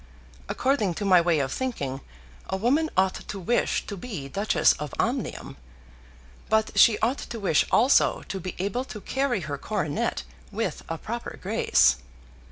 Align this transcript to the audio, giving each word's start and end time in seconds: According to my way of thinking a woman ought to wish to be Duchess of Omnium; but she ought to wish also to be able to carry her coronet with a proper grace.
According 0.49 0.95
to 0.95 1.05
my 1.05 1.21
way 1.21 1.37
of 1.37 1.51
thinking 1.51 2.01
a 2.49 2.57
woman 2.57 2.89
ought 2.97 3.13
to 3.27 3.37
wish 3.39 3.85
to 3.85 3.95
be 3.95 4.27
Duchess 4.27 4.73
of 4.79 4.95
Omnium; 4.99 5.57
but 6.49 6.71
she 6.73 6.97
ought 7.01 7.19
to 7.19 7.39
wish 7.39 7.67
also 7.69 8.23
to 8.23 8.39
be 8.39 8.55
able 8.57 8.83
to 8.83 8.99
carry 9.01 9.41
her 9.41 9.59
coronet 9.59 10.23
with 10.51 10.81
a 10.89 10.97
proper 10.97 11.37
grace. 11.39 11.97